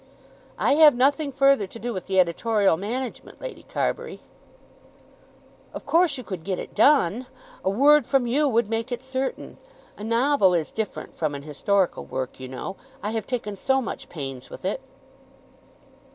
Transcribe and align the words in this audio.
"I 0.57 0.73
have 0.81 0.95
nothing 0.95 1.31
further 1.31 1.67
to 1.67 1.77
do 1.77 1.93
with 1.93 2.07
the 2.07 2.19
editorial 2.19 2.75
management, 2.75 3.39
Lady 3.39 3.61
Carbury." 3.61 4.19
"Of 5.75 5.85
course 5.85 6.17
you 6.17 6.23
could 6.23 6.43
get 6.43 6.57
it 6.57 6.73
done. 6.73 7.27
A 7.63 7.69
word 7.69 8.07
from 8.07 8.25
you 8.25 8.49
would 8.49 8.67
make 8.67 8.91
it 8.91 9.03
certain. 9.03 9.59
A 9.99 10.03
novel 10.03 10.55
is 10.55 10.71
different 10.71 11.13
from 11.13 11.35
an 11.35 11.43
historical 11.43 12.03
work, 12.03 12.39
you 12.39 12.47
know. 12.47 12.77
I 13.03 13.11
have 13.11 13.27
taken 13.27 13.55
so 13.55 13.79
much 13.79 14.09
pains 14.09 14.49
with 14.49 14.65
it." 14.65 14.81